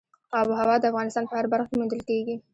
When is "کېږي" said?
2.09-2.35